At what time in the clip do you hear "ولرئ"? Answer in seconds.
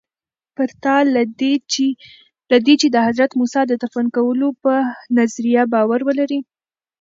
6.05-6.39